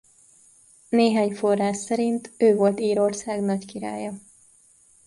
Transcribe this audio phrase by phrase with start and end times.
[0.89, 4.13] Néhány forrás szerint ő volt Írország nagykirálya.